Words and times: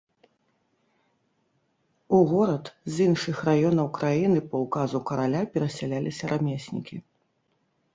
У 2.17 2.23
горад 2.33 2.73
з 2.95 3.07
іншых 3.11 3.45
раёнаў 3.51 3.93
краіны 4.01 4.39
па 4.49 4.55
ўказу 4.67 4.97
караля 5.13 5.41
перасяляліся 5.55 6.23
рамеснікі. 6.37 6.95